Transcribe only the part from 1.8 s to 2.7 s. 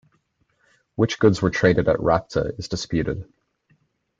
at Rhapta is